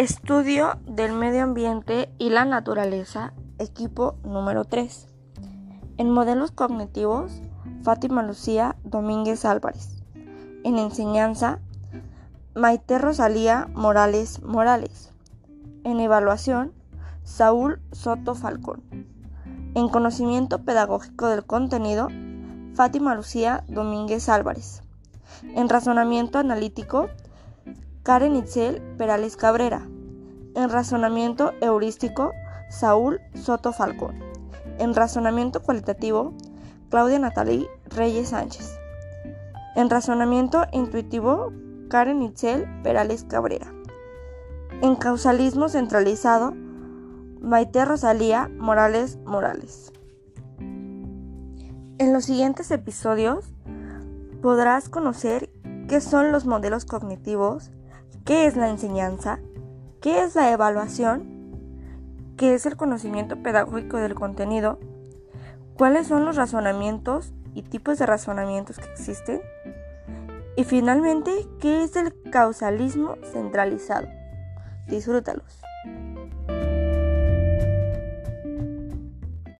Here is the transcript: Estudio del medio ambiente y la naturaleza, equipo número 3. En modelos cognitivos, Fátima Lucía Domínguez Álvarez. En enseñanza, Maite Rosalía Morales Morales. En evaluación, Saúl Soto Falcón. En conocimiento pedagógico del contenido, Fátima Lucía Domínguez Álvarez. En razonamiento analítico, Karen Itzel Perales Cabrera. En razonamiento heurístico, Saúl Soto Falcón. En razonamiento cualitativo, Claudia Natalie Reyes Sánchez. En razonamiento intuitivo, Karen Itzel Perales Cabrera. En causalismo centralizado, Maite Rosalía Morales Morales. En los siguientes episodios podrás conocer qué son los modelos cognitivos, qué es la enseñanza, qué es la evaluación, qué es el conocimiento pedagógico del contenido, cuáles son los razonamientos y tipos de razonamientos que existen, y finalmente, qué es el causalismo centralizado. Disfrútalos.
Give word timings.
Estudio 0.00 0.78
del 0.86 1.12
medio 1.12 1.42
ambiente 1.42 2.10
y 2.16 2.30
la 2.30 2.46
naturaleza, 2.46 3.34
equipo 3.58 4.14
número 4.24 4.64
3. 4.64 5.08
En 5.98 6.08
modelos 6.08 6.52
cognitivos, 6.52 7.42
Fátima 7.82 8.22
Lucía 8.22 8.76
Domínguez 8.82 9.44
Álvarez. 9.44 10.02
En 10.64 10.78
enseñanza, 10.78 11.58
Maite 12.54 12.96
Rosalía 12.96 13.68
Morales 13.74 14.42
Morales. 14.42 15.12
En 15.84 16.00
evaluación, 16.00 16.72
Saúl 17.22 17.82
Soto 17.92 18.34
Falcón. 18.34 18.82
En 19.74 19.90
conocimiento 19.90 20.64
pedagógico 20.64 21.28
del 21.28 21.44
contenido, 21.44 22.08
Fátima 22.72 23.14
Lucía 23.14 23.64
Domínguez 23.68 24.30
Álvarez. 24.30 24.82
En 25.42 25.68
razonamiento 25.68 26.38
analítico, 26.38 27.10
Karen 28.02 28.34
Itzel 28.34 28.80
Perales 28.96 29.36
Cabrera. 29.36 29.86
En 30.54 30.68
razonamiento 30.68 31.52
heurístico, 31.60 32.32
Saúl 32.68 33.20
Soto 33.34 33.72
Falcón. 33.72 34.18
En 34.78 34.94
razonamiento 34.94 35.62
cualitativo, 35.62 36.34
Claudia 36.88 37.18
Natalie 37.18 37.68
Reyes 37.86 38.30
Sánchez. 38.30 38.78
En 39.76 39.90
razonamiento 39.90 40.66
intuitivo, 40.72 41.52
Karen 41.88 42.22
Itzel 42.22 42.66
Perales 42.82 43.24
Cabrera. 43.24 43.72
En 44.82 44.96
causalismo 44.96 45.68
centralizado, 45.68 46.52
Maite 47.40 47.84
Rosalía 47.84 48.50
Morales 48.58 49.18
Morales. 49.24 49.92
En 50.58 52.12
los 52.12 52.24
siguientes 52.24 52.70
episodios 52.70 53.52
podrás 54.42 54.88
conocer 54.88 55.50
qué 55.86 56.00
son 56.00 56.32
los 56.32 56.46
modelos 56.46 56.84
cognitivos, 56.84 57.70
qué 58.24 58.46
es 58.46 58.56
la 58.56 58.70
enseñanza, 58.70 59.38
qué 60.00 60.22
es 60.22 60.34
la 60.34 60.50
evaluación, 60.50 61.24
qué 62.36 62.54
es 62.54 62.66
el 62.66 62.76
conocimiento 62.76 63.42
pedagógico 63.42 63.98
del 63.98 64.14
contenido, 64.14 64.78
cuáles 65.74 66.06
son 66.06 66.24
los 66.24 66.36
razonamientos 66.36 67.32
y 67.54 67.62
tipos 67.62 67.98
de 67.98 68.06
razonamientos 68.06 68.78
que 68.78 68.90
existen, 68.90 69.40
y 70.56 70.64
finalmente, 70.64 71.46
qué 71.60 71.84
es 71.84 71.96
el 71.96 72.14
causalismo 72.30 73.16
centralizado. 73.32 74.08
Disfrútalos. 74.88 75.60